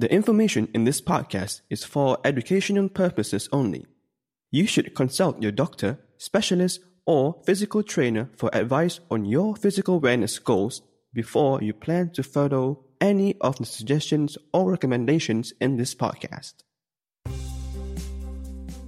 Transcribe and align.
The 0.00 0.10
information 0.10 0.66
in 0.72 0.84
this 0.84 0.98
podcast 0.98 1.60
is 1.68 1.84
for 1.84 2.16
educational 2.24 2.88
purposes 2.88 3.50
only. 3.52 3.84
You 4.50 4.66
should 4.66 4.94
consult 4.94 5.42
your 5.42 5.52
doctor, 5.52 5.98
specialist, 6.16 6.80
or 7.04 7.42
physical 7.44 7.82
trainer 7.82 8.30
for 8.34 8.48
advice 8.54 9.00
on 9.10 9.26
your 9.26 9.54
physical 9.54 10.00
wellness 10.00 10.42
goals 10.42 10.80
before 11.12 11.60
you 11.62 11.74
plan 11.74 12.12
to 12.14 12.22
follow 12.22 12.82
any 12.98 13.36
of 13.42 13.56
the 13.56 13.66
suggestions 13.66 14.38
or 14.54 14.70
recommendations 14.70 15.52
in 15.60 15.76
this 15.76 15.94
podcast. 15.94 16.54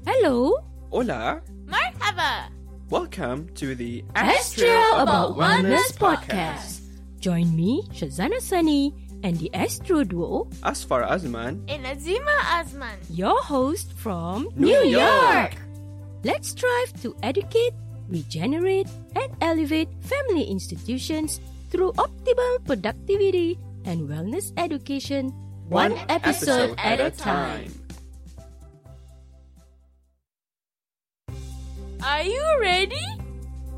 Hello, 0.06 0.56
Hola! 0.90 1.42
Marhaba! 1.66 2.48
Welcome 2.88 3.50
to 3.56 3.74
the 3.74 4.02
Astro 4.14 4.64
About 4.94 5.36
Wellness 5.36 5.92
podcast. 5.92 6.80
Join 7.20 7.54
me, 7.54 7.86
Syazana 7.92 8.40
Sani, 8.40 9.01
and 9.22 9.38
the 9.38 9.50
Astro 9.54 10.04
Duo, 10.04 10.44
Azfar 10.62 11.06
Azman. 11.08 11.62
And 11.68 11.86
Azimah 11.86 12.42
Azman. 12.58 12.98
your 13.10 13.40
host 13.42 13.92
from 13.94 14.48
New 14.56 14.82
York. 14.84 15.54
Let's 16.24 16.50
strive 16.50 16.92
to 17.02 17.16
educate, 17.22 17.74
regenerate, 18.08 18.88
and 19.16 19.30
elevate 19.40 19.88
family 20.02 20.44
institutions 20.44 21.40
through 21.70 21.92
optimal 21.92 22.64
productivity 22.66 23.58
and 23.84 24.08
wellness 24.08 24.52
education, 24.56 25.30
one, 25.68 25.98
episode, 26.08 26.74
at 26.78 27.00
a 27.00 27.10
time. 27.10 27.72
Are 32.02 32.22
you 32.22 32.44
ready? 32.60 33.21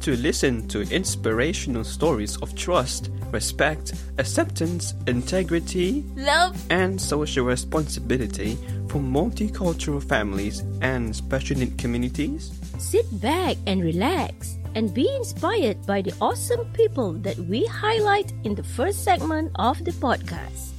To 0.04 0.14
listen 0.18 0.68
to 0.68 0.82
inspirational 0.92 1.82
stories 1.82 2.36
of 2.44 2.54
trust, 2.54 3.08
respect, 3.32 3.94
acceptance, 4.18 4.92
integrity, 5.06 6.04
Love 6.14 6.60
and 6.68 7.00
social 7.00 7.46
responsibility 7.46 8.58
for 8.92 9.00
multicultural 9.00 10.04
families 10.04 10.60
and 10.82 11.16
special 11.16 11.56
need 11.56 11.78
communities? 11.78 12.52
Sit 12.76 13.08
back 13.18 13.56
and 13.66 13.82
relax 13.82 14.58
and 14.74 14.92
be 14.92 15.08
inspired 15.16 15.80
by 15.86 16.02
the 16.02 16.12
awesome 16.20 16.68
people 16.74 17.14
that 17.24 17.38
we 17.48 17.64
highlight 17.64 18.30
in 18.44 18.54
the 18.54 18.62
first 18.76 19.04
segment 19.04 19.52
of 19.56 19.82
the 19.86 19.92
podcast. 20.04 20.76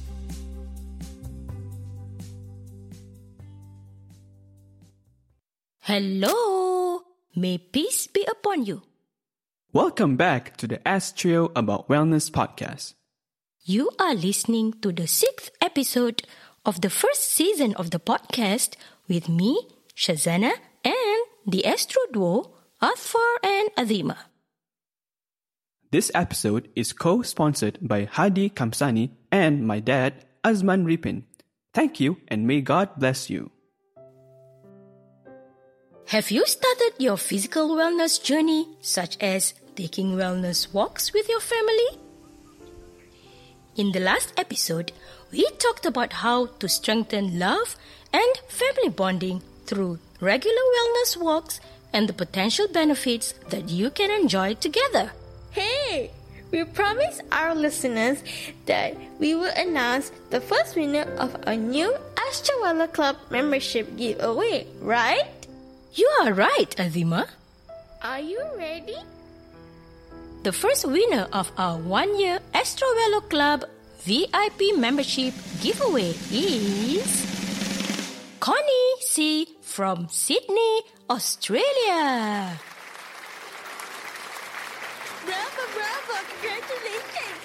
Hello! 5.80 7.02
May 7.34 7.58
peace 7.58 8.06
be 8.06 8.24
upon 8.30 8.64
you. 8.64 8.82
Welcome 9.76 10.16
back 10.16 10.56
to 10.56 10.66
the 10.66 10.80
Astro 10.88 11.52
About 11.54 11.86
Wellness 11.86 12.30
podcast. 12.30 12.94
You 13.62 13.90
are 14.00 14.14
listening 14.14 14.72
to 14.80 14.90
the 14.90 15.06
sixth 15.06 15.50
episode 15.60 16.22
of 16.64 16.80
the 16.80 16.88
first 16.88 17.30
season 17.30 17.74
of 17.74 17.90
the 17.90 18.00
podcast 18.00 18.76
with 19.06 19.28
me, 19.28 19.68
Syazana, 19.94 20.52
and 20.82 21.20
the 21.46 21.66
Astro 21.66 22.00
Duo, 22.10 22.56
Azfar 22.80 23.36
and 23.44 23.68
Azimah. 23.76 24.16
This 25.92 26.10
episode 26.14 26.70
is 26.74 26.94
co 26.94 27.20
sponsored 27.20 27.76
by 27.82 28.04
Hardi 28.04 28.48
Kamsani 28.48 29.10
and 29.30 29.66
my 29.66 29.80
dad, 29.80 30.24
Azman 30.42 30.86
Repin. 30.86 31.24
Thank 31.74 32.00
you 32.00 32.16
and 32.28 32.46
may 32.46 32.62
God 32.62 32.96
bless 32.96 33.28
you. 33.28 33.50
Have 36.06 36.30
you 36.30 36.46
started 36.46 36.92
your 36.96 37.18
physical 37.18 37.76
wellness 37.76 38.22
journey, 38.22 38.78
such 38.80 39.20
as 39.20 39.52
taking 39.76 40.16
wellness 40.16 40.72
walks 40.72 41.12
with 41.12 41.28
your 41.28 41.40
family? 41.40 42.00
In 43.76 43.92
the 43.92 44.00
last 44.00 44.32
episode, 44.38 44.92
we 45.30 45.44
talked 45.58 45.84
about 45.84 46.24
how 46.24 46.46
to 46.46 46.68
strengthen 46.68 47.38
love 47.38 47.76
and 48.12 48.40
family 48.48 48.88
bonding 48.88 49.42
through 49.66 49.98
regular 50.20 50.64
wellness 50.76 51.16
walks 51.20 51.60
and 51.92 52.08
the 52.08 52.14
potential 52.14 52.66
benefits 52.68 53.34
that 53.50 53.68
you 53.68 53.90
can 53.90 54.10
enjoy 54.10 54.54
together. 54.54 55.12
Hey! 55.50 56.10
We 56.50 56.64
promised 56.64 57.22
our 57.32 57.54
listeners 57.54 58.22
that 58.66 58.96
we 59.18 59.34
will 59.34 59.52
announce 59.56 60.12
the 60.30 60.40
first 60.40 60.76
winner 60.76 61.02
of 61.18 61.36
our 61.46 61.56
new 61.56 61.92
Astrowella 62.14 62.90
Club 62.92 63.16
membership 63.30 63.96
giveaway, 63.96 64.66
right? 64.80 65.26
You 65.94 66.08
are 66.22 66.32
right, 66.32 66.70
Azimah. 66.78 67.28
Are 68.00 68.20
you 68.20 68.40
ready? 68.56 68.96
The 70.46 70.52
first 70.52 70.86
winner 70.86 71.26
of 71.32 71.50
our 71.58 71.76
one 71.76 72.20
year 72.20 72.38
Astrovelo 72.54 73.28
Club 73.28 73.64
VIP 74.04 74.78
membership 74.78 75.34
giveaway 75.60 76.14
is 76.30 77.26
Connie 78.38 78.94
C. 79.00 79.56
from 79.60 80.06
Sydney, 80.08 80.82
Australia. 81.10 82.60
Bravo, 85.26 85.62
bravo! 85.74 86.14
Congratulations! 86.30 87.42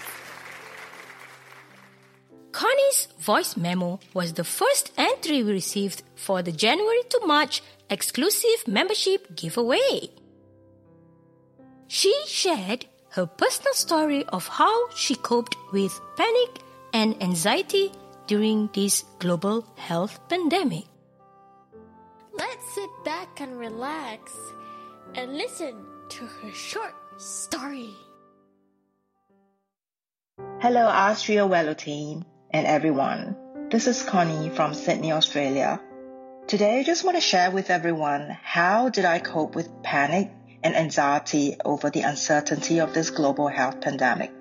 Connie's 2.52 3.08
voice 3.18 3.58
memo 3.58 4.00
was 4.14 4.34
the 4.34 4.44
first 4.44 4.92
entry 4.96 5.42
we 5.42 5.52
received 5.52 6.04
for 6.14 6.44
the 6.44 6.52
January 6.52 7.02
to 7.10 7.20
March 7.26 7.64
exclusive 7.90 8.68
membership 8.68 9.36
giveaway. 9.36 10.12
She 11.88 12.14
shared 12.26 12.86
her 13.12 13.26
personal 13.26 13.74
story 13.74 14.24
of 14.28 14.48
how 14.48 14.90
she 14.96 15.16
coped 15.16 15.56
with 15.74 16.00
panic 16.16 16.62
and 16.94 17.22
anxiety 17.22 17.92
during 18.28 18.70
this 18.74 19.04
global 19.20 19.66
health 19.76 20.20
pandemic. 20.30 20.86
Let's 22.34 22.74
sit 22.74 22.90
back 23.04 23.42
and 23.42 23.60
relax 23.60 24.32
and 25.16 25.36
listen 25.36 25.76
to 26.10 26.26
her 26.26 26.54
short 26.54 26.96
story. 27.18 27.90
Hello, 30.62 30.88
Astria 30.88 31.42
Wello 31.42 31.76
team 31.78 32.24
and 32.52 32.66
everyone. 32.66 33.36
This 33.70 33.88
is 33.88 34.04
Connie 34.04 34.50
from 34.50 34.74
Sydney, 34.74 35.12
Australia. 35.12 35.82
Today, 36.48 36.80
I 36.80 36.84
just 36.84 37.04
want 37.04 37.18
to 37.18 37.22
share 37.22 37.52
with 37.52 37.70
everyone 37.70 38.38
how 38.42 38.88
did 38.88 39.04
I 39.04 39.20
cope 39.20 39.54
with 39.54 39.84
panic 39.84 40.32
and 40.64 40.76
anxiety 40.76 41.56
over 41.64 41.90
the 41.90 42.02
uncertainty 42.02 42.80
of 42.80 42.94
this 42.94 43.10
global 43.10 43.48
health 43.48 43.82
pandemic. 43.82 44.32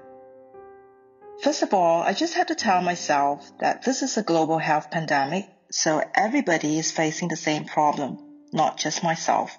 First 1.43 1.63
of 1.63 1.73
all, 1.73 2.03
I 2.03 2.13
just 2.13 2.35
had 2.35 2.49
to 2.49 2.55
tell 2.55 2.83
myself 2.83 3.51
that 3.61 3.83
this 3.83 4.03
is 4.03 4.17
a 4.19 4.23
global 4.23 4.59
health 4.59 4.91
pandemic, 4.91 5.49
so 5.71 6.03
everybody 6.15 6.79
is 6.79 6.93
facing 6.93 7.29
the 7.29 7.37
same 7.37 7.65
problem, 7.65 8.19
not 8.53 8.77
just 8.77 9.03
myself. 9.03 9.57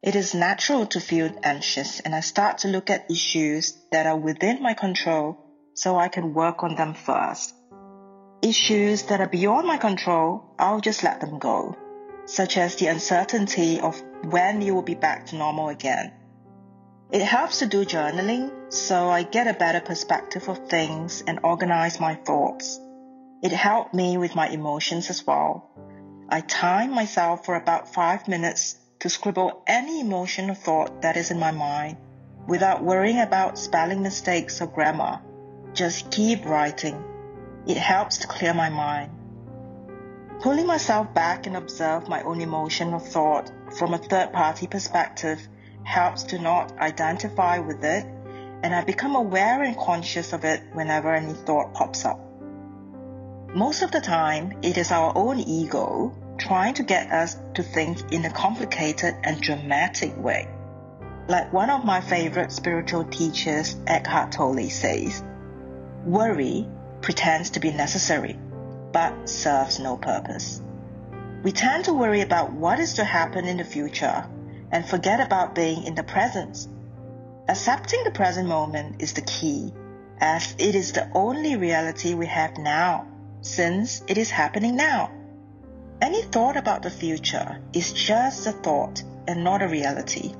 It 0.00 0.14
is 0.14 0.34
natural 0.34 0.86
to 0.86 1.00
feel 1.00 1.30
anxious 1.42 1.98
and 1.98 2.14
I 2.14 2.20
start 2.20 2.58
to 2.58 2.68
look 2.68 2.88
at 2.88 3.10
issues 3.10 3.76
that 3.90 4.06
are 4.06 4.16
within 4.16 4.62
my 4.62 4.74
control 4.74 5.36
so 5.74 5.96
I 5.96 6.06
can 6.06 6.34
work 6.34 6.62
on 6.62 6.76
them 6.76 6.94
first. 6.94 7.52
Issues 8.40 9.02
that 9.04 9.20
are 9.20 9.28
beyond 9.28 9.66
my 9.66 9.76
control, 9.76 10.54
I'll 10.56 10.80
just 10.80 11.02
let 11.02 11.20
them 11.20 11.40
go, 11.40 11.76
such 12.28 12.58
as 12.58 12.76
the 12.76 12.86
uncertainty 12.88 13.80
of 13.80 14.00
when 14.24 14.60
you 14.60 14.74
will 14.74 14.82
be 14.82 14.94
back 14.94 15.26
to 15.26 15.36
normal 15.36 15.70
again. 15.70 16.12
It 17.10 17.22
helps 17.22 17.60
to 17.60 17.66
do 17.66 17.86
journaling 17.86 18.70
so 18.70 19.08
I 19.08 19.22
get 19.22 19.46
a 19.46 19.54
better 19.54 19.80
perspective 19.80 20.46
of 20.48 20.68
things 20.68 21.22
and 21.26 21.40
organize 21.42 21.98
my 21.98 22.14
thoughts. 22.14 22.78
It 23.42 23.52
helped 23.52 23.94
me 23.94 24.18
with 24.18 24.34
my 24.34 24.46
emotions 24.46 25.08
as 25.08 25.26
well. 25.26 25.70
I 26.28 26.42
time 26.42 26.90
myself 26.90 27.46
for 27.46 27.54
about 27.54 27.94
five 27.94 28.28
minutes 28.28 28.76
to 28.98 29.08
scribble 29.08 29.62
any 29.66 30.00
emotion 30.00 30.50
or 30.50 30.54
thought 30.54 31.00
that 31.00 31.16
is 31.16 31.30
in 31.30 31.38
my 31.38 31.52
mind 31.52 31.96
without 32.46 32.84
worrying 32.84 33.20
about 33.20 33.58
spelling 33.58 34.02
mistakes 34.02 34.60
or 34.60 34.66
grammar. 34.66 35.20
Just 35.72 36.10
keep 36.10 36.44
writing. 36.44 37.02
It 37.66 37.78
helps 37.78 38.18
to 38.18 38.26
clear 38.26 38.52
my 38.52 38.68
mind. 38.68 39.12
Pulling 40.40 40.66
myself 40.66 41.12
back 41.14 41.46
and 41.46 41.56
observe 41.56 42.08
my 42.08 42.22
own 42.22 42.40
emotion 42.40 42.94
or 42.94 43.00
thought 43.00 43.50
from 43.76 43.92
a 43.92 43.98
third 43.98 44.32
party 44.32 44.68
perspective 44.68 45.40
helps 45.82 46.22
to 46.24 46.38
not 46.38 46.78
identify 46.78 47.58
with 47.58 47.82
it 47.82 48.04
and 48.62 48.74
I 48.74 48.84
become 48.84 49.16
aware 49.16 49.62
and 49.62 49.76
conscious 49.76 50.32
of 50.32 50.44
it 50.44 50.62
whenever 50.72 51.12
any 51.12 51.32
thought 51.32 51.74
pops 51.74 52.04
up. 52.04 52.20
Most 53.54 53.82
of 53.82 53.90
the 53.90 54.00
time, 54.00 54.58
it 54.62 54.76
is 54.76 54.92
our 54.92 55.12
own 55.16 55.40
ego 55.40 56.14
trying 56.38 56.74
to 56.74 56.82
get 56.82 57.10
us 57.10 57.36
to 57.54 57.62
think 57.62 58.12
in 58.12 58.24
a 58.24 58.30
complicated 58.30 59.16
and 59.24 59.40
dramatic 59.40 60.16
way. 60.16 60.48
Like 61.28 61.52
one 61.52 61.70
of 61.70 61.84
my 61.84 62.00
favorite 62.00 62.52
spiritual 62.52 63.04
teachers, 63.04 63.76
Eckhart 63.86 64.32
Tolle, 64.32 64.70
says, 64.70 65.22
worry 66.04 66.68
pretends 67.00 67.50
to 67.50 67.60
be 67.60 67.72
necessary, 67.72 68.38
but 68.92 69.28
serves 69.28 69.78
no 69.78 69.96
purpose. 69.96 70.60
We 71.42 71.52
tend 71.52 71.84
to 71.84 71.94
worry 71.94 72.20
about 72.20 72.52
what 72.52 72.80
is 72.80 72.94
to 72.94 73.04
happen 73.04 73.44
in 73.46 73.58
the 73.58 73.64
future 73.64 74.26
and 74.70 74.84
forget 74.84 75.20
about 75.20 75.54
being 75.54 75.84
in 75.84 75.94
the 75.94 76.02
present. 76.02 76.66
Accepting 77.48 78.04
the 78.04 78.10
present 78.10 78.48
moment 78.48 79.00
is 79.00 79.12
the 79.12 79.22
key, 79.22 79.72
as 80.20 80.54
it 80.58 80.74
is 80.74 80.92
the 80.92 81.10
only 81.14 81.56
reality 81.56 82.14
we 82.14 82.26
have 82.26 82.58
now 82.58 83.06
since 83.40 84.02
it 84.08 84.18
is 84.18 84.30
happening 84.30 84.76
now. 84.76 85.10
Any 86.00 86.22
thought 86.22 86.56
about 86.56 86.82
the 86.82 86.90
future 86.90 87.60
is 87.72 87.92
just 87.92 88.46
a 88.46 88.52
thought 88.52 89.02
and 89.26 89.44
not 89.44 89.62
a 89.62 89.68
reality. 89.68 90.34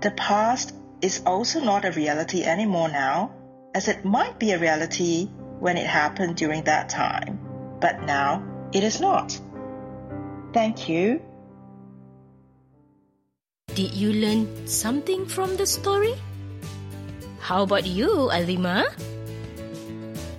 The 0.00 0.10
past 0.10 0.74
is 1.00 1.22
also 1.26 1.60
not 1.60 1.84
a 1.84 1.92
reality 1.92 2.44
anymore 2.44 2.88
now, 2.88 3.32
as 3.74 3.88
it 3.88 4.04
might 4.04 4.38
be 4.38 4.52
a 4.52 4.58
reality 4.58 5.28
when 5.60 5.76
it 5.76 5.86
happened 5.86 6.36
during 6.36 6.64
that 6.64 6.88
time, 6.88 7.38
but 7.80 8.02
now 8.02 8.42
it 8.72 8.82
is 8.82 9.00
not. 9.00 9.38
Thank 10.52 10.88
you. 10.88 11.20
Did 13.74 13.92
you 13.92 14.12
learn 14.12 14.66
something 14.66 15.26
from 15.26 15.56
the 15.56 15.66
story? 15.66 16.14
How 17.40 17.62
about 17.62 17.86
you, 17.86 18.30
Alima? 18.32 18.86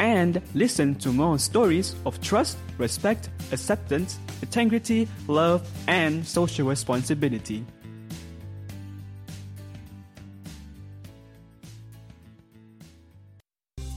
And 0.00 0.42
listen 0.52 0.96
to 0.96 1.12
more 1.12 1.38
stories 1.38 1.94
of 2.04 2.20
trust, 2.20 2.58
respect, 2.76 3.30
acceptance, 3.52 4.18
integrity, 4.42 5.06
love, 5.28 5.62
and 5.86 6.26
social 6.26 6.66
responsibility. 6.66 7.64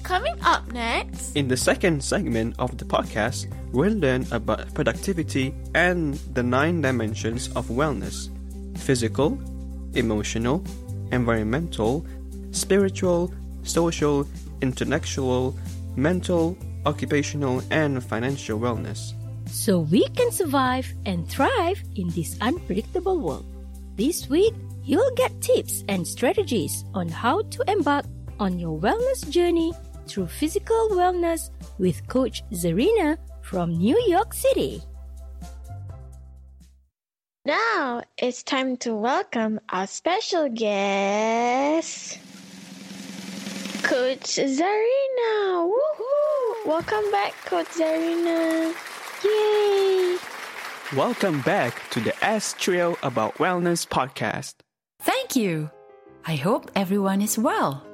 Coming 0.04 0.38
up 0.46 0.72
next, 0.74 1.36
In 1.36 1.48
the 1.48 1.58
second 1.58 2.04
segment 2.04 2.54
of 2.60 2.78
the 2.78 2.86
podcast, 2.86 3.50
we'll 3.72 3.98
learn 3.98 4.28
about 4.30 4.72
productivity 4.76 5.56
and 5.74 6.14
the 6.38 6.44
nine 6.44 6.82
dimensions 6.82 7.50
of 7.56 7.66
wellness 7.70 8.30
physical, 8.78 9.40
emotional, 9.96 10.64
environmental, 11.14 12.06
spiritual, 12.52 13.32
social, 13.64 14.28
intellectual, 14.62 15.56
mental, 15.96 16.58
occupational, 16.86 17.62
and 17.72 18.04
financial 18.04 18.60
wellness. 18.60 19.14
so 19.48 19.86
we 19.92 20.02
can 20.18 20.32
survive 20.32 20.88
and 21.06 21.28
thrive 21.30 21.78
in 21.96 22.10
this 22.18 22.36
unpredictable 22.42 23.20
world. 23.20 23.46
This 23.96 24.26
week, 24.28 24.56
you'll 24.84 25.14
get 25.16 25.30
tips 25.42 25.84
and 25.88 26.02
strategies 26.08 26.84
on 26.98 27.08
how 27.08 27.44
to 27.54 27.60
embark 27.68 28.06
on 28.40 28.58
your 28.58 28.80
wellness 28.80 29.22
journey 29.30 29.72
through 30.08 30.28
physical 30.28 30.90
wellness 30.98 31.52
with 31.78 32.02
Coach 32.08 32.42
Zarina 32.52 33.18
from 33.44 33.78
New 33.78 34.00
York 34.08 34.34
City. 34.34 34.82
Now 37.46 38.02
it's 38.18 38.44
time 38.44 38.78
to 38.78 38.96
welcome 38.96 39.60
our 39.70 39.86
special 39.86 40.48
guest, 40.50 42.18
Coach 43.84 44.40
Zarina. 44.40 45.68
Woohoo! 45.68 46.66
Welcome 46.66 47.12
back, 47.12 47.34
Coach 47.46 47.68
Zarina. 47.68 48.74
Yay! 49.26 50.18
Welcome 50.96 51.42
back 51.42 51.90
to 51.90 52.00
the 52.00 52.14
S 52.24 52.56
Trio 52.58 52.98
About 53.04 53.36
Wellness 53.36 53.86
podcast. 53.88 54.56
Thank 55.02 55.36
you. 55.36 55.70
I 56.26 56.36
hope 56.36 56.72
everyone 56.76 57.22
is 57.22 57.38
well. 57.38 57.86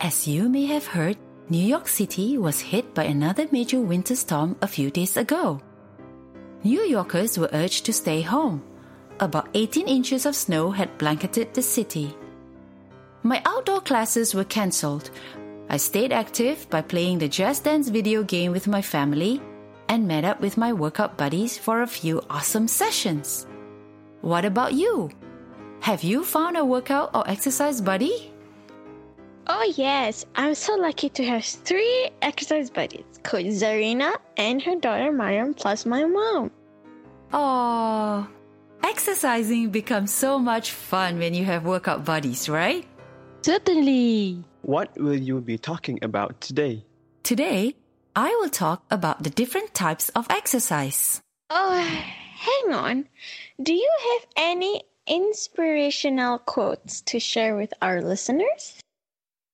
As 0.00 0.28
you 0.28 0.48
may 0.48 0.66
have 0.66 0.86
heard, 0.86 1.16
New 1.48 1.64
York 1.64 1.88
City 1.88 2.38
was 2.38 2.60
hit 2.60 2.94
by 2.94 3.04
another 3.04 3.48
major 3.50 3.80
winter 3.80 4.14
storm 4.14 4.54
a 4.62 4.68
few 4.68 4.90
days 4.90 5.16
ago. 5.16 5.60
New 6.62 6.82
Yorkers 6.82 7.38
were 7.38 7.50
urged 7.52 7.84
to 7.86 7.92
stay 7.92 8.20
home. 8.20 8.62
About 9.18 9.48
18 9.54 9.88
inches 9.88 10.26
of 10.26 10.36
snow 10.36 10.70
had 10.70 10.98
blanketed 10.98 11.54
the 11.54 11.62
city. 11.62 12.14
My 13.22 13.40
outdoor 13.46 13.80
classes 13.80 14.34
were 14.34 14.44
cancelled. 14.44 15.10
I 15.70 15.78
stayed 15.78 16.12
active 16.12 16.68
by 16.68 16.82
playing 16.82 17.18
the 17.18 17.28
Just 17.28 17.64
Dance 17.64 17.88
video 17.88 18.22
game 18.22 18.52
with 18.52 18.68
my 18.68 18.82
family 18.82 19.40
and 19.88 20.06
met 20.06 20.24
up 20.24 20.40
with 20.40 20.58
my 20.58 20.72
workout 20.72 21.16
buddies 21.16 21.56
for 21.56 21.80
a 21.80 21.86
few 21.86 22.20
awesome 22.28 22.68
sessions. 22.68 23.46
What 24.20 24.44
about 24.44 24.74
you? 24.74 25.10
Have 25.80 26.02
you 26.04 26.22
found 26.22 26.58
a 26.58 26.64
workout 26.64 27.10
or 27.14 27.28
exercise 27.28 27.80
buddy? 27.80 28.32
Oh, 29.46 29.72
yes. 29.76 30.26
I'm 30.34 30.54
so 30.54 30.74
lucky 30.74 31.08
to 31.10 31.24
have 31.24 31.44
three 31.44 32.10
exercise 32.20 32.68
buddies 32.68 33.04
Coach 33.22 33.46
Zarina 33.46 34.16
and 34.36 34.60
her 34.60 34.76
daughter 34.76 35.10
Mariam, 35.10 35.54
plus 35.54 35.86
my 35.86 36.04
mom. 36.04 36.50
Oh, 37.32 38.28
exercising 38.82 39.70
becomes 39.70 40.12
so 40.12 40.38
much 40.38 40.72
fun 40.72 41.18
when 41.18 41.34
you 41.34 41.44
have 41.44 41.64
workout 41.64 42.04
buddies, 42.04 42.48
right? 42.48 42.86
Certainly. 43.42 44.44
What 44.62 44.96
will 44.98 45.18
you 45.18 45.40
be 45.40 45.58
talking 45.58 45.98
about 46.02 46.40
today? 46.40 46.84
Today, 47.22 47.76
I 48.14 48.30
will 48.40 48.50
talk 48.50 48.84
about 48.90 49.22
the 49.22 49.30
different 49.30 49.74
types 49.74 50.08
of 50.10 50.26
exercise. 50.30 51.20
Oh, 51.50 51.78
hang 51.78 52.72
on. 52.72 53.04
Do 53.62 53.72
you 53.72 53.90
have 54.12 54.26
any 54.36 54.82
inspirational 55.06 56.38
quotes 56.38 57.00
to 57.02 57.20
share 57.20 57.54
with 57.54 57.72
our 57.80 58.02
listeners? 58.02 58.80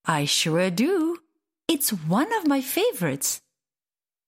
I 0.07 0.25
sure 0.25 0.71
do. 0.71 1.19
It's 1.69 1.91
one 1.91 2.33
of 2.38 2.47
my 2.47 2.61
favorites. 2.61 3.41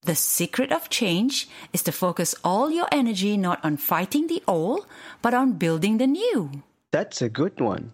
The 0.04 0.14
secret 0.14 0.70
of 0.70 0.90
change 0.90 1.48
is 1.72 1.82
to 1.84 1.92
focus 1.92 2.34
all 2.44 2.70
your 2.70 2.86
energy 2.92 3.38
not 3.38 3.64
on 3.64 3.78
fighting 3.78 4.26
the 4.26 4.42
old, 4.46 4.86
but 5.22 5.32
on 5.32 5.52
building 5.52 5.96
the 5.96 6.06
new. 6.06 6.50
That's 6.90 7.22
a 7.22 7.30
good 7.30 7.58
one. 7.58 7.90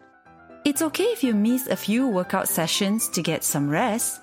It's 0.64 0.83
okay 0.83 1.05
if 1.05 1.23
you 1.23 1.35
miss 1.35 1.69
a 1.69 1.76
few 1.76 2.09
workout 2.09 2.49
sessions 2.49 3.09
to 3.11 3.23
get 3.23 3.45
some 3.45 3.71
rest. 3.71 4.23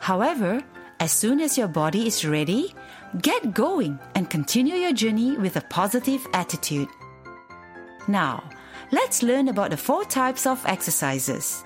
However, 0.00 0.62
as 0.98 1.12
soon 1.12 1.40
as 1.40 1.58
your 1.58 1.68
body 1.68 2.06
is 2.06 2.24
ready, 2.24 2.74
get 3.20 3.52
going 3.52 3.98
and 4.14 4.30
continue 4.30 4.74
your 4.74 4.94
journey 4.94 5.36
with 5.36 5.56
a 5.56 5.68
positive 5.68 6.26
attitude. 6.32 6.88
Now, 8.08 8.48
let's 8.92 9.22
learn 9.22 9.48
about 9.48 9.70
the 9.70 9.76
four 9.76 10.06
types 10.06 10.46
of 10.46 10.64
exercises. 10.64 11.62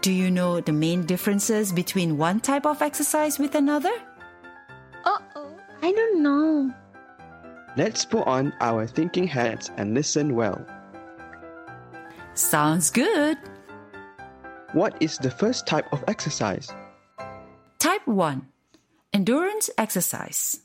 Do 0.00 0.10
you 0.10 0.30
know 0.30 0.60
the 0.60 0.72
main 0.72 1.04
differences 1.04 1.72
between 1.72 2.16
one 2.16 2.40
type 2.40 2.64
of 2.64 2.80
exercise 2.80 3.38
with 3.38 3.54
another? 3.54 3.92
Uh 5.04 5.18
oh, 5.36 5.56
I 5.82 5.92
don't 5.92 6.22
know. 6.22 6.74
Let's 7.76 8.04
put 8.04 8.26
on 8.26 8.52
our 8.60 8.86
thinking 8.86 9.26
hats 9.26 9.70
and 9.76 9.94
listen 9.94 10.34
well. 10.34 10.64
Sounds 12.34 12.90
good. 12.90 13.38
What 14.72 14.96
is 15.00 15.18
the 15.18 15.30
first 15.30 15.66
type 15.66 15.92
of 15.92 16.02
exercise? 16.08 16.72
Type 17.78 18.06
1 18.06 18.46
Endurance 19.12 19.70
exercise. 19.78 20.60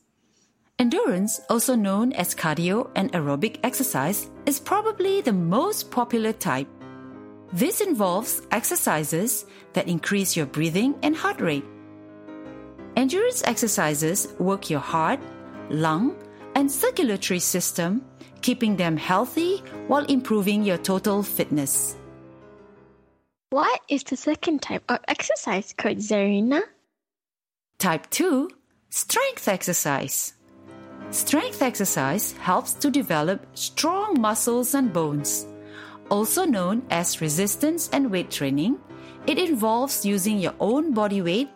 Endurance, 0.79 1.41
also 1.49 1.75
known 1.75 2.13
as 2.13 2.33
cardio 2.33 2.89
and 2.95 3.11
aerobic 3.11 3.59
exercise, 3.63 4.29
is 4.45 4.59
probably 4.59 5.21
the 5.21 5.33
most 5.33 5.91
popular 5.91 6.31
type. 6.33 6.67
This 7.51 7.81
involves 7.81 8.41
exercises 8.51 9.45
that 9.73 9.87
increase 9.87 10.37
your 10.37 10.45
breathing 10.45 10.95
and 11.03 11.15
heart 11.15 11.41
rate. 11.41 11.65
Endurance 12.99 13.41
exercises 13.45 14.27
work 14.39 14.69
your 14.69 14.81
heart, 14.81 15.21
lung, 15.69 16.17
and 16.53 16.69
circulatory 16.69 17.39
system, 17.39 18.03
keeping 18.41 18.75
them 18.75 18.97
healthy 18.97 19.63
while 19.87 20.03
improving 20.07 20.63
your 20.63 20.77
total 20.77 21.23
fitness. 21.23 21.95
What 23.51 23.79
is 23.87 24.03
the 24.03 24.17
second 24.17 24.61
type 24.61 24.83
of 24.89 24.99
exercise, 25.07 25.73
Coach 25.77 25.99
Zarina? 25.99 26.59
Type 27.77 28.09
2 28.09 28.49
Strength 28.89 29.47
exercise. 29.47 30.33
Strength 31.11 31.61
exercise 31.61 32.33
helps 32.33 32.73
to 32.73 32.91
develop 32.91 33.45
strong 33.53 34.19
muscles 34.19 34.73
and 34.73 34.91
bones. 34.91 35.45
Also 36.11 36.43
known 36.43 36.83
as 36.89 37.21
resistance 37.21 37.89
and 37.93 38.11
weight 38.11 38.29
training, 38.29 38.77
it 39.25 39.39
involves 39.39 40.05
using 40.05 40.37
your 40.37 40.55
own 40.59 40.93
body 40.93 41.21
weight 41.21 41.49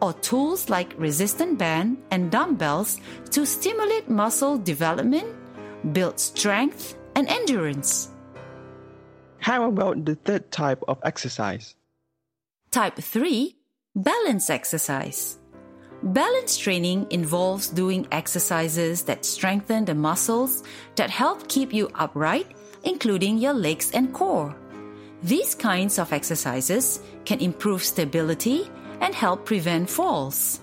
or 0.00 0.12
tools 0.14 0.68
like 0.68 0.94
resistant 0.98 1.58
band 1.58 1.98
and 2.10 2.30
dumbbells 2.30 3.00
to 3.30 3.44
stimulate 3.46 4.08
muscle 4.08 4.58
development, 4.58 5.28
build 5.92 6.18
strength 6.18 6.96
and 7.14 7.28
endurance. 7.28 8.10
How 9.38 9.68
about 9.68 10.04
the 10.04 10.14
third 10.14 10.50
type 10.50 10.82
of 10.88 10.98
exercise? 11.02 11.74
Type 12.70 12.96
3 12.96 13.56
Balance 13.96 14.50
exercise. 14.50 15.38
Balance 16.02 16.56
training 16.56 17.06
involves 17.10 17.68
doing 17.68 18.06
exercises 18.12 19.02
that 19.02 19.24
strengthen 19.24 19.84
the 19.84 19.94
muscles 19.94 20.62
that 20.96 21.10
help 21.10 21.48
keep 21.48 21.74
you 21.74 21.90
upright, 21.94 22.46
including 22.84 23.36
your 23.36 23.52
legs 23.52 23.90
and 23.92 24.12
core. 24.14 24.56
These 25.22 25.54
kinds 25.54 25.98
of 25.98 26.12
exercises 26.12 27.00
can 27.26 27.40
improve 27.40 27.84
stability 27.84 28.70
and 29.00 29.14
help 29.14 29.44
prevent 29.44 29.90
falls. 29.90 30.60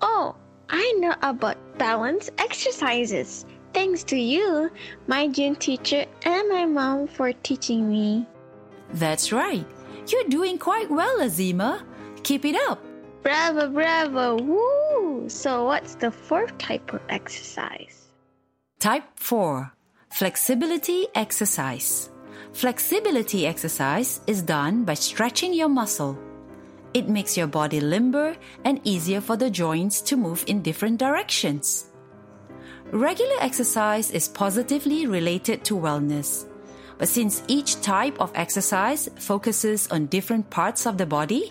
Oh, 0.00 0.34
I 0.68 0.92
know 0.98 1.14
about 1.22 1.56
balance 1.78 2.30
exercises. 2.38 3.44
Thanks 3.74 4.04
to 4.04 4.16
you, 4.16 4.70
my 5.06 5.28
gym 5.28 5.56
teacher, 5.56 6.04
and 6.24 6.48
my 6.48 6.66
mom 6.66 7.08
for 7.08 7.32
teaching 7.32 7.88
me. 7.88 8.26
That's 8.92 9.32
right. 9.32 9.66
You're 10.08 10.28
doing 10.28 10.58
quite 10.58 10.90
well, 10.90 11.20
Azimah. 11.20 11.82
Keep 12.22 12.44
it 12.44 12.56
up. 12.68 12.82
Bravo, 13.22 13.68
bravo, 13.68 14.36
woo! 14.42 15.28
So, 15.28 15.64
what's 15.64 15.94
the 15.94 16.10
fourth 16.10 16.56
type 16.58 16.92
of 16.92 17.00
exercise? 17.08 18.08
Type 18.80 19.04
4 19.16 19.72
Flexibility 20.10 21.06
exercise. 21.14 22.10
Flexibility 22.52 23.46
exercise 23.46 24.20
is 24.26 24.42
done 24.42 24.84
by 24.84 24.94
stretching 24.94 25.54
your 25.54 25.68
muscle. 25.68 26.18
It 26.94 27.08
makes 27.08 27.36
your 27.36 27.46
body 27.46 27.80
limber 27.80 28.36
and 28.64 28.80
easier 28.84 29.20
for 29.20 29.36
the 29.36 29.50
joints 29.50 30.00
to 30.02 30.16
move 30.16 30.44
in 30.46 30.62
different 30.62 30.98
directions. 30.98 31.86
Regular 32.90 33.36
exercise 33.40 34.10
is 34.10 34.28
positively 34.28 35.06
related 35.06 35.64
to 35.64 35.74
wellness. 35.74 36.46
But 36.98 37.08
since 37.08 37.42
each 37.48 37.80
type 37.80 38.20
of 38.20 38.30
exercise 38.34 39.08
focuses 39.16 39.88
on 39.88 40.06
different 40.06 40.50
parts 40.50 40.86
of 40.86 40.98
the 40.98 41.06
body, 41.06 41.50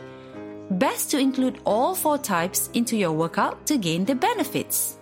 best 0.71 1.09
to 1.11 1.17
include 1.17 1.59
all 1.65 1.95
four 1.95 2.19
types 2.19 2.69
into 2.73 2.95
your 2.95 3.11
workout 3.11 3.65
to 3.65 3.77
gain 3.77 4.05
the 4.05 4.15
benefits. 4.15 4.99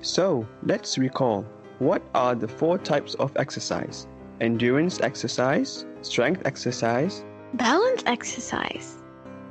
So, 0.00 0.46
let's 0.62 0.96
recall 0.96 1.44
what 1.80 2.02
are 2.14 2.34
the 2.34 2.48
four 2.48 2.78
types 2.78 3.14
of 3.14 3.36
exercise? 3.36 4.06
Endurance 4.40 5.00
exercise, 5.00 5.84
strength 6.02 6.42
exercise, 6.44 7.24
Balance 7.54 8.02
exercise. 8.06 9.03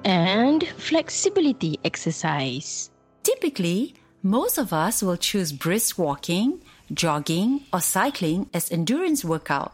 And 0.03 0.67
flexibility 0.77 1.79
exercise. 1.83 2.91
Typically, 3.23 3.95
most 4.21 4.57
of 4.57 4.73
us 4.73 5.01
will 5.01 5.15
choose 5.15 5.53
brisk 5.53 5.97
walking, 5.97 6.59
jogging, 6.93 7.61
or 7.71 7.79
cycling 7.79 8.49
as 8.53 8.71
endurance 8.71 9.23
workout. 9.23 9.73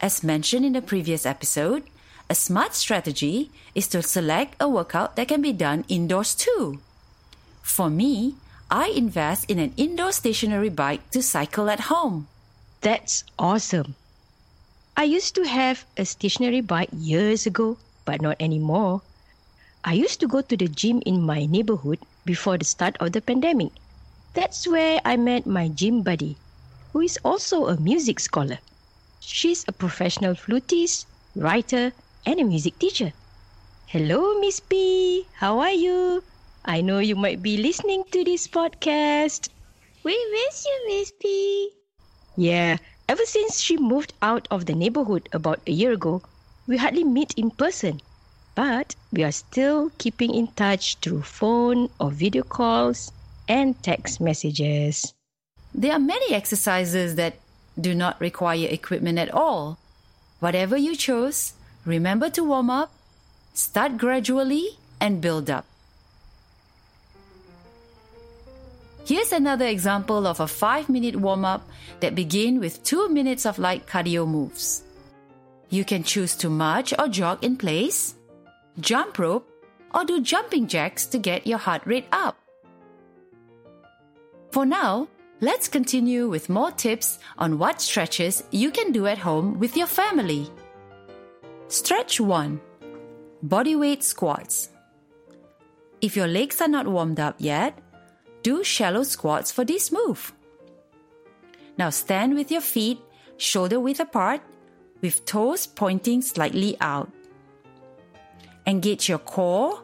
As 0.00 0.22
mentioned 0.22 0.66
in 0.66 0.74
the 0.74 0.82
previous 0.82 1.24
episode, 1.24 1.82
a 2.28 2.34
smart 2.34 2.74
strategy 2.74 3.50
is 3.74 3.88
to 3.88 4.02
select 4.02 4.54
a 4.60 4.68
workout 4.68 5.16
that 5.16 5.28
can 5.28 5.40
be 5.40 5.52
done 5.52 5.84
indoors 5.88 6.34
too. 6.34 6.80
For 7.62 7.88
me, 7.88 8.34
I 8.70 8.88
invest 8.88 9.50
in 9.50 9.58
an 9.58 9.72
indoor 9.78 10.12
stationary 10.12 10.68
bike 10.68 11.08
to 11.10 11.22
cycle 11.22 11.70
at 11.70 11.88
home. 11.88 12.28
That's 12.82 13.24
awesome. 13.38 13.94
I 14.94 15.04
used 15.04 15.34
to 15.36 15.44
have 15.44 15.86
a 15.96 16.04
stationary 16.04 16.60
bike 16.60 16.90
years 16.92 17.46
ago, 17.46 17.78
but 18.04 18.20
not 18.20 18.36
anymore. 18.40 19.00
I 19.84 19.94
used 19.94 20.20
to 20.20 20.28
go 20.28 20.40
to 20.42 20.56
the 20.56 20.68
gym 20.68 21.02
in 21.04 21.20
my 21.22 21.46
neighborhood 21.46 21.98
before 22.24 22.58
the 22.58 22.64
start 22.64 22.96
of 23.00 23.12
the 23.12 23.20
pandemic. 23.20 23.72
That's 24.34 24.66
where 24.68 25.00
I 25.04 25.16
met 25.16 25.46
my 25.46 25.68
gym 25.68 26.02
buddy, 26.02 26.40
who 26.92 27.00
is 27.00 27.18
also 27.24 27.66
a 27.66 27.80
music 27.80 28.20
scholar. 28.20 28.60
She's 29.18 29.64
a 29.68 29.72
professional 29.72 30.34
flutist, 30.34 31.06
writer, 31.34 31.92
and 32.24 32.40
a 32.40 32.44
music 32.44 32.78
teacher. 32.78 33.14
Hello, 33.86 34.38
Miss 34.40 34.60
P. 34.60 35.28
How 35.34 35.58
are 35.60 35.72
you? 35.72 36.24
I 36.64 36.80
know 36.82 36.98
you 37.00 37.16
might 37.16 37.42
be 37.42 37.56
listening 37.56 38.04
to 38.12 38.24
this 38.24 38.46
podcast. 38.48 39.48
We 40.04 40.12
miss 40.32 40.64
you, 40.66 40.84
Miss 40.88 41.12
P. 41.20 41.72
Yeah, 42.36 42.78
ever 43.08 43.24
since 43.26 43.60
she 43.60 43.76
moved 43.76 44.14
out 44.22 44.48
of 44.50 44.66
the 44.66 44.74
neighborhood 44.74 45.28
about 45.32 45.62
a 45.66 45.72
year 45.72 45.92
ago, 45.92 46.22
we 46.66 46.76
hardly 46.78 47.04
meet 47.04 47.34
in 47.36 47.50
person. 47.50 48.00
But 48.58 48.96
we 49.12 49.22
are 49.22 49.30
still 49.30 49.92
keeping 49.98 50.34
in 50.34 50.48
touch 50.48 50.96
through 50.96 51.22
phone 51.22 51.90
or 52.00 52.10
video 52.10 52.42
calls 52.42 53.12
and 53.46 53.80
text 53.84 54.20
messages. 54.20 55.14
There 55.72 55.92
are 55.92 56.00
many 56.02 56.34
exercises 56.34 57.14
that 57.14 57.38
do 57.80 57.94
not 57.94 58.20
require 58.20 58.66
equipment 58.68 59.20
at 59.20 59.32
all. 59.32 59.78
Whatever 60.40 60.76
you 60.76 60.96
chose, 60.96 61.52
remember 61.86 62.30
to 62.30 62.42
warm 62.42 62.68
up, 62.68 62.90
start 63.54 63.96
gradually, 63.96 64.76
and 65.00 65.20
build 65.20 65.48
up. 65.48 65.64
Here's 69.06 69.30
another 69.30 69.66
example 69.66 70.26
of 70.26 70.40
a 70.40 70.48
5 70.48 70.88
minute 70.88 71.14
warm 71.14 71.44
up 71.44 71.62
that 72.00 72.16
begin 72.16 72.58
with 72.58 72.82
2 72.82 73.08
minutes 73.08 73.46
of 73.46 73.60
light 73.60 73.86
cardio 73.86 74.26
moves. 74.26 74.82
You 75.70 75.84
can 75.84 76.02
choose 76.02 76.34
to 76.42 76.50
march 76.50 76.92
or 76.98 77.06
jog 77.06 77.44
in 77.44 77.54
place, 77.56 78.17
jump 78.80 79.18
rope, 79.18 79.48
or 79.94 80.04
do 80.04 80.20
jumping 80.20 80.66
jacks 80.66 81.06
to 81.06 81.18
get 81.18 81.46
your 81.46 81.58
heart 81.58 81.82
rate 81.84 82.06
up. 82.12 82.36
For 84.50 84.64
now, 84.64 85.08
let's 85.40 85.68
continue 85.68 86.28
with 86.28 86.48
more 86.48 86.70
tips 86.70 87.18
on 87.36 87.58
what 87.58 87.80
stretches 87.80 88.42
you 88.50 88.70
can 88.70 88.92
do 88.92 89.06
at 89.06 89.18
home 89.18 89.58
with 89.58 89.76
your 89.76 89.86
family. 89.86 90.50
Stretch 91.68 92.20
1 92.20 92.60
Bodyweight 93.46 94.02
squats. 94.02 94.70
If 96.00 96.16
your 96.16 96.26
legs 96.26 96.60
are 96.60 96.68
not 96.68 96.86
warmed 96.86 97.20
up 97.20 97.36
yet, 97.38 97.78
do 98.42 98.64
shallow 98.64 99.02
squats 99.02 99.52
for 99.52 99.64
this 99.64 99.92
move. 99.92 100.32
Now 101.76 101.90
stand 101.90 102.34
with 102.34 102.50
your 102.50 102.60
feet 102.60 103.00
shoulder 103.36 103.78
width 103.78 104.00
apart 104.00 104.40
with 105.00 105.24
toes 105.24 105.66
pointing 105.66 106.22
slightly 106.22 106.76
out. 106.80 107.10
Engage 108.68 109.08
your 109.08 109.18
core 109.18 109.80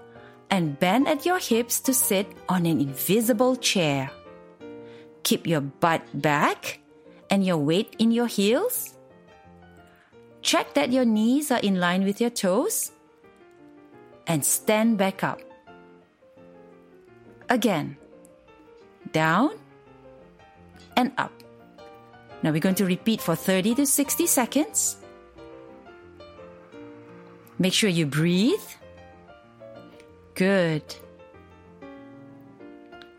and 0.50 0.78
bend 0.78 1.08
at 1.08 1.24
your 1.24 1.38
hips 1.38 1.80
to 1.80 1.94
sit 1.94 2.28
on 2.50 2.66
an 2.66 2.82
invisible 2.82 3.56
chair. 3.56 4.10
Keep 5.22 5.46
your 5.46 5.62
butt 5.62 6.04
back 6.12 6.80
and 7.30 7.42
your 7.42 7.56
weight 7.56 7.96
in 7.98 8.12
your 8.12 8.26
heels. 8.26 8.92
Check 10.42 10.74
that 10.74 10.92
your 10.92 11.06
knees 11.06 11.50
are 11.50 11.60
in 11.60 11.80
line 11.80 12.04
with 12.04 12.20
your 12.20 12.28
toes 12.28 12.92
and 14.26 14.44
stand 14.44 14.98
back 14.98 15.24
up. 15.24 15.40
Again, 17.48 17.96
down 19.12 19.56
and 20.94 21.10
up. 21.16 21.32
Now 22.42 22.52
we're 22.52 22.60
going 22.60 22.74
to 22.76 22.84
repeat 22.84 23.22
for 23.22 23.34
30 23.34 23.76
to 23.76 23.86
60 23.86 24.26
seconds. 24.26 24.98
Make 27.58 27.72
sure 27.72 27.90
you 27.90 28.06
breathe. 28.06 28.68
Good. 30.34 30.82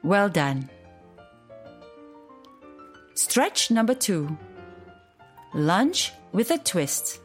Well 0.04 0.30
done. 0.30 0.70
Stretch 3.13 3.72
number 3.72 3.96
two. 3.96 4.38
Lunge 5.54 6.12
with 6.34 6.51
a 6.51 6.58
twist. 6.58 7.22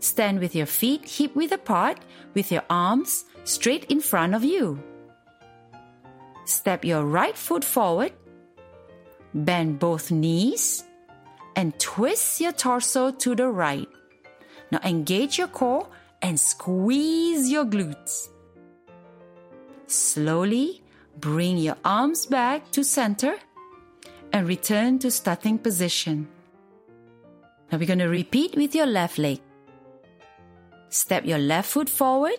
Stand 0.00 0.38
with 0.38 0.54
your 0.54 0.66
feet 0.66 1.08
hip 1.08 1.34
width 1.34 1.52
apart 1.52 1.98
with 2.34 2.52
your 2.52 2.62
arms 2.68 3.24
straight 3.44 3.84
in 3.86 4.00
front 4.00 4.34
of 4.34 4.44
you. 4.44 4.82
Step 6.44 6.84
your 6.84 7.04
right 7.04 7.36
foot 7.36 7.64
forward. 7.64 8.12
Bend 9.34 9.78
both 9.78 10.10
knees 10.10 10.84
and 11.56 11.78
twist 11.78 12.40
your 12.40 12.52
torso 12.52 13.10
to 13.10 13.34
the 13.34 13.48
right. 13.48 13.88
Now 14.70 14.80
engage 14.84 15.38
your 15.38 15.48
core 15.48 15.88
and 16.20 16.38
squeeze 16.38 17.50
your 17.50 17.64
glutes. 17.64 18.28
Slowly 19.86 20.82
bring 21.16 21.58
your 21.58 21.76
arms 21.84 22.26
back 22.26 22.70
to 22.72 22.84
center 22.84 23.36
and 24.32 24.46
return 24.46 24.98
to 25.00 25.10
starting 25.10 25.58
position. 25.58 26.28
Now 27.70 27.78
we're 27.78 27.86
going 27.86 27.98
to 27.98 28.08
repeat 28.08 28.56
with 28.56 28.74
your 28.74 28.86
left 28.86 29.18
leg. 29.18 29.40
Step 30.90 31.24
your 31.24 31.38
left 31.38 31.70
foot 31.70 31.88
forward. 31.88 32.38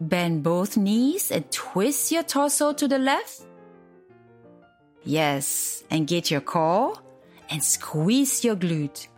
Bend 0.00 0.42
both 0.42 0.76
knees 0.76 1.30
and 1.30 1.50
twist 1.50 2.10
your 2.10 2.22
torso 2.22 2.72
to 2.72 2.88
the 2.88 2.98
left. 2.98 3.42
Yes, 5.04 5.84
engage 5.90 6.30
your 6.30 6.40
core 6.40 6.94
and 7.50 7.62
squeeze 7.62 8.44
your 8.44 8.56
glute. 8.56 9.08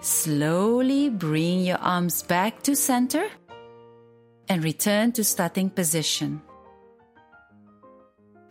Slowly 0.00 1.10
bring 1.10 1.60
your 1.60 1.78
arms 1.78 2.22
back 2.22 2.62
to 2.62 2.76
center 2.76 3.28
and 4.48 4.62
return 4.62 5.12
to 5.12 5.24
starting 5.24 5.70
position. 5.70 6.40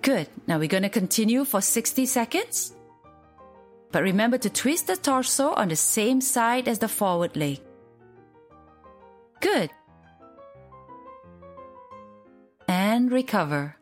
Good. 0.01 0.27
Now 0.45 0.59
we're 0.59 0.67
going 0.67 0.83
to 0.83 0.89
continue 0.89 1.45
for 1.45 1.61
60 1.61 2.05
seconds. 2.05 2.73
But 3.91 4.03
remember 4.03 4.37
to 4.37 4.49
twist 4.49 4.87
the 4.87 4.97
torso 4.97 5.53
on 5.53 5.69
the 5.69 5.75
same 5.75 6.21
side 6.21 6.67
as 6.67 6.79
the 6.79 6.87
forward 6.87 7.35
leg. 7.35 7.59
Good. 9.39 9.69
And 12.67 13.11
recover. 13.11 13.77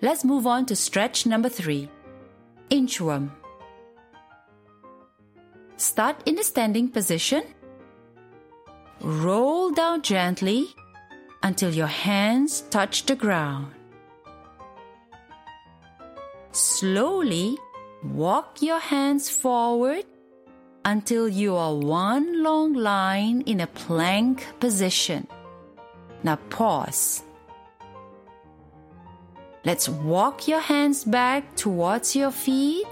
Let's 0.00 0.24
move 0.24 0.48
on 0.48 0.66
to 0.66 0.74
stretch 0.74 1.26
number 1.26 1.48
three 1.48 1.88
inchworm. 2.70 3.30
Start 5.92 6.22
in 6.24 6.36
the 6.36 6.42
standing 6.42 6.88
position. 6.88 7.42
Roll 9.02 9.72
down 9.72 10.00
gently 10.00 10.68
until 11.42 11.70
your 11.70 11.86
hands 11.86 12.62
touch 12.70 13.04
the 13.04 13.14
ground. 13.14 13.74
Slowly 16.52 17.58
walk 18.02 18.62
your 18.62 18.78
hands 18.78 19.28
forward 19.28 20.06
until 20.86 21.28
you 21.28 21.56
are 21.56 21.74
one 21.74 22.42
long 22.42 22.72
line 22.72 23.42
in 23.42 23.60
a 23.60 23.66
plank 23.66 24.46
position. 24.60 25.26
Now 26.22 26.36
pause. 26.48 27.22
Let's 29.62 29.90
walk 29.90 30.48
your 30.48 30.60
hands 30.60 31.04
back 31.04 31.54
towards 31.54 32.16
your 32.16 32.30
feet 32.30 32.86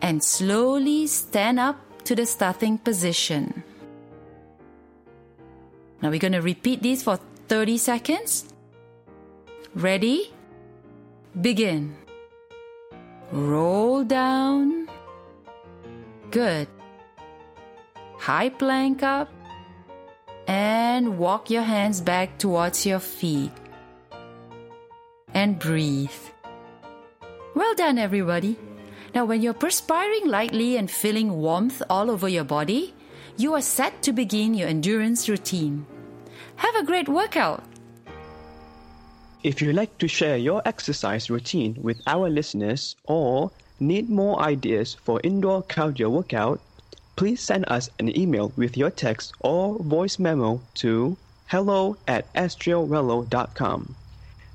and 0.00 0.22
slowly 0.22 1.06
stand 1.06 1.58
up 1.58 1.76
to 2.04 2.14
the 2.14 2.26
starting 2.26 2.78
position. 2.78 3.64
Now 6.02 6.10
we're 6.10 6.18
going 6.18 6.32
to 6.32 6.42
repeat 6.42 6.82
this 6.82 7.02
for 7.02 7.18
30 7.48 7.78
seconds. 7.78 8.44
Ready? 9.74 10.32
Begin. 11.40 11.96
Roll 13.32 14.04
down. 14.04 14.88
Good. 16.30 16.68
High 18.18 18.50
plank 18.50 19.02
up. 19.02 19.32
And 20.46 21.18
walk 21.18 21.48
your 21.48 21.62
hands 21.62 22.00
back 22.02 22.38
towards 22.38 22.84
your 22.84 23.00
feet. 23.00 23.52
And 25.32 25.58
breathe. 25.58 26.10
Well 27.54 27.74
done, 27.74 27.98
everybody. 27.98 28.58
Now, 29.14 29.24
when 29.24 29.42
you're 29.42 29.54
perspiring 29.54 30.26
lightly 30.26 30.76
and 30.76 30.90
feeling 30.90 31.34
warmth 31.34 31.80
all 31.88 32.10
over 32.10 32.28
your 32.28 32.42
body, 32.42 32.94
you 33.36 33.54
are 33.54 33.62
set 33.62 34.02
to 34.02 34.12
begin 34.12 34.54
your 34.54 34.66
endurance 34.66 35.28
routine. 35.28 35.86
Have 36.56 36.74
a 36.74 36.84
great 36.84 37.08
workout! 37.08 37.62
If 39.44 39.62
you'd 39.62 39.76
like 39.76 39.98
to 39.98 40.08
share 40.08 40.36
your 40.36 40.62
exercise 40.64 41.30
routine 41.30 41.76
with 41.80 42.02
our 42.08 42.28
listeners 42.28 42.96
or 43.04 43.52
need 43.78 44.10
more 44.10 44.40
ideas 44.40 44.94
for 44.94 45.20
indoor 45.22 45.62
cardio 45.62 46.10
workout, 46.10 46.60
please 47.14 47.40
send 47.40 47.66
us 47.68 47.90
an 48.00 48.18
email 48.18 48.52
with 48.56 48.76
your 48.76 48.90
text 48.90 49.32
or 49.40 49.78
voice 49.78 50.18
memo 50.18 50.60
to 50.82 51.16
hello 51.46 51.96
at 52.08 52.32
astriowello.com. 52.34 53.94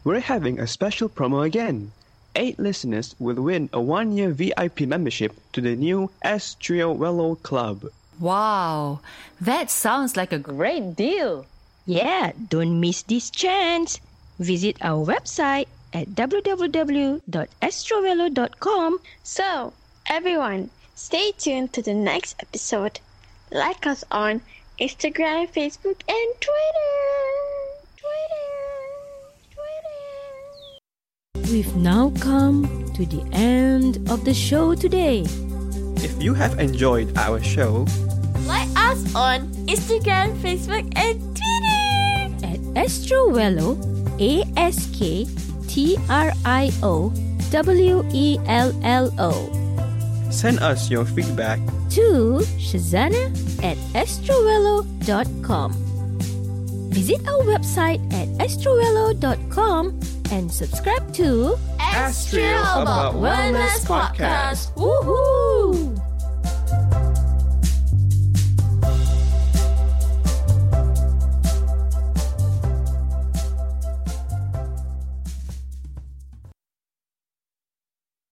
We're 0.04 0.20
having 0.20 0.60
a 0.60 0.68
special 0.68 1.08
promo 1.08 1.46
again. 1.46 1.94
Eight 2.36 2.60
listeners 2.60 3.16
will 3.20 3.42
win 3.42 3.70
a 3.74 3.82
one-year 3.82 4.30
VIP 4.32 4.82
membership 4.82 5.34
to 5.54 5.62
the 5.62 5.76
new 5.76 6.12
Astrio 6.24 6.96
Wello 6.96 7.42
Club. 7.42 7.86
Wow, 8.20 9.00
that 9.42 9.70
sounds 9.72 10.16
like 10.18 10.32
a 10.32 10.38
great 10.40 10.96
deal. 10.96 11.46
Yeah, 11.86 12.32
don't 12.50 12.80
miss 12.80 13.02
this 13.04 13.30
chance. 13.30 14.00
Visit 14.38 14.78
our 14.82 15.06
website 15.06 15.68
at 15.94 16.08
www.astrovelo.com. 16.10 19.00
So, 19.24 19.74
everyone, 20.06 20.70
stay 20.96 21.32
tuned 21.32 21.72
to 21.74 21.82
the 21.82 21.94
next 21.94 22.36
episode. 22.40 23.00
Like 23.52 23.88
us 23.88 24.04
on 24.12 24.42
Instagram, 24.80 25.50
Facebook, 25.52 26.02
and 26.08 26.34
Twitter. 26.40 26.94
Twitter. 27.98 28.50
Twitter. 31.34 31.39
We've 31.50 31.76
now 31.76 32.12
come 32.22 32.70
to 32.94 33.06
the 33.06 33.26
end 33.34 33.98
of 34.10 34.24
the 34.24 34.34
show 34.34 34.76
today. 34.76 35.26
If 35.98 36.22
you 36.22 36.34
have 36.34 36.60
enjoyed 36.60 37.18
our 37.18 37.42
show, 37.42 37.86
Like 38.46 38.70
us 38.78 39.02
on 39.16 39.50
Instagram, 39.70 40.34
Facebook, 40.42 40.86
and 40.98 41.18
Twitter. 41.38 42.54
At 42.54 42.60
Astrovelo, 42.86 43.78
A 44.22 44.42
S 44.58 44.90
K 44.94 45.26
T 45.68 45.98
R 46.10 46.32
I 46.46 46.72
O 46.82 47.10
W 47.52 48.06
E 48.14 48.38
L 48.48 48.70
L 48.84 49.10
O. 49.18 49.34
send 50.30 50.60
us 50.62 50.90
your 50.90 51.06
feedback 51.06 51.58
to 51.90 52.42
Syazana 52.62 53.30
at 53.66 53.78
astrovelo.com. 53.98 55.74
Visit 56.94 57.22
our 57.28 57.42
website 57.50 58.02
at 58.14 58.30
astrovelo.com 58.38 59.98
and 60.32 60.52
subscribe 60.52 61.12
to 61.14 61.58
Astro 61.80 62.42
About 62.42 63.16
Wellness 63.16 63.86
Podcast. 63.86 64.74
Woohoo! 64.76 65.99